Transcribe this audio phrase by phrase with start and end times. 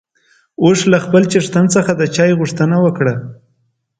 [0.63, 3.13] اوښ له خپل څښتن څخه د چای غوښتنه وکړه.